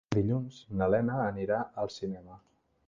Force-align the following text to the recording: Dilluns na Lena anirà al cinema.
Dilluns 0.13 0.57
na 0.79 0.87
Lena 0.95 1.21
anirà 1.27 1.61
al 1.85 1.95
cinema. 1.99 2.41